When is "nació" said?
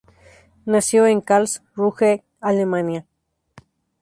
0.65-1.05